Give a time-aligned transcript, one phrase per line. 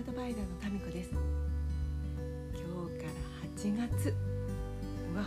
[0.00, 1.10] アドバイザーのタミです。
[1.10, 1.20] 今
[2.88, 3.12] 日から
[3.54, 4.14] 8月。
[5.14, 5.24] は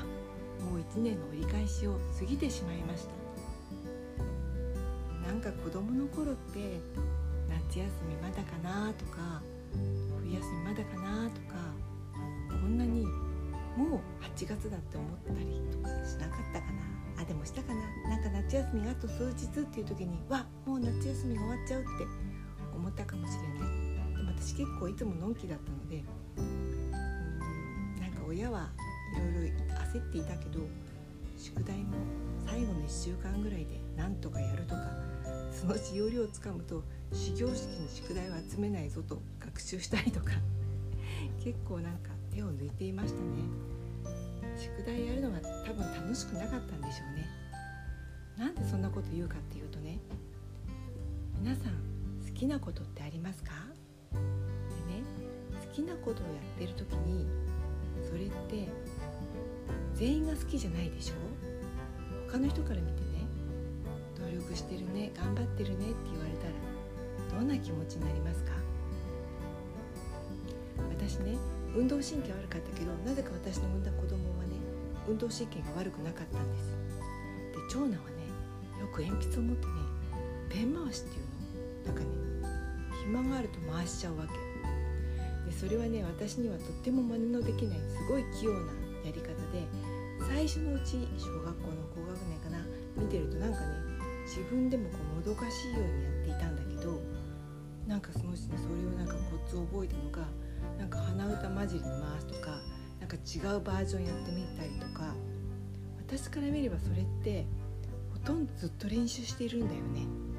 [0.65, 3.11] もう1年の折り返しを過ぎてしまいました。
[5.27, 6.79] なんか子供の頃って
[7.69, 9.43] 夏休みまだかなとか
[10.23, 11.53] 冬休みまだかなとか
[12.49, 13.05] こんなに
[13.77, 17.21] もう8月だって思ったりとかしなかったかな。
[17.21, 17.81] あでもしたかな。
[18.09, 21.89] なんか夏休みがあと数日っていう時にわもう夏休みが終わっちゃうって
[22.75, 23.52] 思ったかもしれない。
[24.53, 26.03] 私結構いつものんきだったので
[26.37, 26.91] うん
[27.99, 28.69] なんか親は
[29.15, 29.55] いろいろ
[29.95, 30.59] 焦っていたけど
[31.37, 31.93] 宿題も
[32.45, 34.81] 最後の1週間ぐらいでなんとかやるとか
[35.51, 40.33] その使用量をつかむと始業式に宿題を集めないぞと学習したりとか
[41.43, 43.43] 結構なんか手を抜いていましたね。
[44.57, 47.27] 宿題やるのが多分楽しくなかったんでしょうね。
[48.37, 49.99] なんでそんなこと言うかっていうとね
[51.39, 51.73] 皆さん
[52.25, 53.51] 好きなことってありますか？
[55.73, 57.25] 好きなことをやってる時に
[58.05, 58.69] それって
[59.95, 61.13] 全員が好きじゃないでしょ？
[62.29, 63.25] 他の人から見てね。
[64.21, 68.51] 努力してるね頑張ってるねって言われたらどんな気持ちになりますか？
[70.95, 71.37] 私ね
[71.75, 74.53] 運動神経悪かったけどなぜか私の産んだ子供はね
[75.07, 76.69] 運動神経が悪くなかったんです。
[76.69, 78.29] で長男はね
[78.79, 79.73] よく鉛筆を持ってね
[80.49, 81.25] ペン回しっていう
[81.89, 81.93] の。
[81.93, 82.07] なんかね
[83.03, 84.52] 暇があると回しちゃうわけ。
[85.59, 88.71] それはね私にはとっても真似のできないすごい器用な
[89.05, 89.65] やり方で
[90.27, 92.65] 最初のうち小学校の高学年かな
[92.97, 93.65] 見てるとなんかね
[94.25, 97.01] 自分でもこうもどかしいようにやっていたんだけど
[97.87, 100.27] なんかそのうちにそれをなんかコツを覚えたのが
[100.79, 102.51] なんか鼻歌混じりに回すとか
[102.99, 105.13] なんか違うバージョンやってみたりとか
[105.99, 107.45] 私から見ればそれって
[108.13, 110.32] ほとんどずっと練習しているんだよね。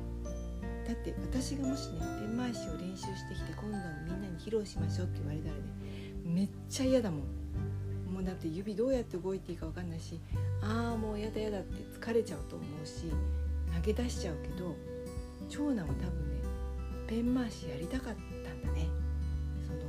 [0.87, 5.63] だって私がもしねペン回しを練習してきて今度はみんなに披露しましょうって言われたらね
[6.25, 7.21] めっちゃ嫌だもん。
[8.13, 10.21] もうだって指どうやって動いていいか分かんないし
[10.63, 13.11] ああもうやだやだって疲れちゃうと思うし
[13.75, 14.77] 投げ出しちゃうけど
[15.49, 16.37] 長男は多分ね
[17.09, 18.87] ペン回しやりたかったんだね。
[19.67, 19.81] その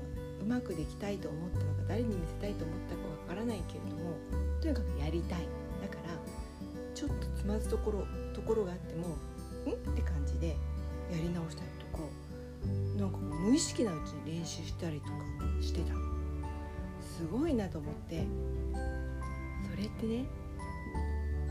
[0.41, 4.15] うまくできたいと思ったのか誰に見せたいと思ったかわからないけれども
[4.59, 5.47] とにかくやりたい。
[5.81, 6.09] だから
[6.95, 9.09] ちょっとつまずところところがあっても
[9.69, 10.55] 「ん?」って感じで
[11.11, 12.03] やり直したりとか
[12.97, 15.13] なんかもう無意識なうちに練習したりとか
[15.61, 15.93] してた。
[17.01, 18.25] すごいなと思って。
[19.71, 20.25] それってね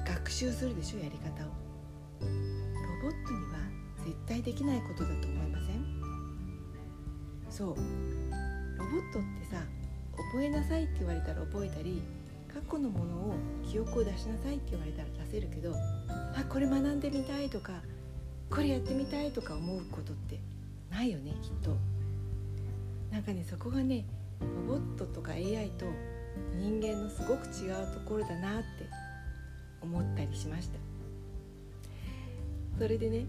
[0.07, 1.49] 学習するでしょやり方を。
[2.21, 2.29] ロ
[3.03, 3.59] ボットには
[4.05, 5.85] 絶対できないことだと思いません？
[7.51, 7.69] そう。
[7.69, 7.81] ロボ
[8.99, 9.63] ットってさ
[10.33, 12.03] 覚えなさいって言われたら覚えたり
[12.53, 13.35] 過去のものを
[13.65, 17.83] 記憶を出しなさいって言われたら出せるけどあこれ学んでみたいとか
[18.55, 20.39] これやってみたいとか思うことって
[20.89, 21.77] ないよねきっと。
[23.11, 24.05] なんかねそこがね
[24.41, 25.87] ロボットとか AI と
[26.57, 28.65] 人間のすごく違うところだなって
[29.83, 30.79] 思ったりしました。
[32.79, 33.27] それでね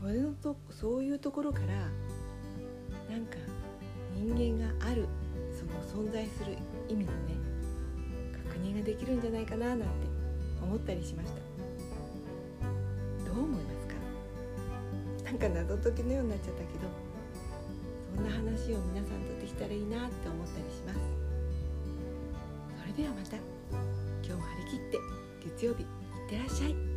[0.00, 1.66] それのとそういうところから
[3.12, 3.36] なんか
[4.14, 5.08] 人間がある
[5.52, 5.64] そ
[5.98, 6.56] の存在する
[6.88, 7.34] 意味のね
[8.48, 9.86] 確認ができるんじゃないかななんて
[10.62, 11.63] 思ったりしました。
[15.24, 16.86] なんか謎解きのようになっちゃったけど
[18.14, 20.98] そんな話を皆さんとできたらいいなって思ったりします。
[22.80, 23.36] それではまた。
[23.36, 23.42] 今
[24.22, 24.98] 日も張り切って
[25.56, 25.88] 月曜日いっ
[26.30, 26.93] てらっしゃい。